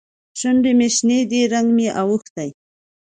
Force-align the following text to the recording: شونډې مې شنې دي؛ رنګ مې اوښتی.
شونډې 0.39 0.71
مې 0.77 0.87
شنې 0.95 1.19
دي؛ 1.29 1.41
رنګ 1.53 1.67
مې 1.77 1.87
اوښتی. 1.99 2.49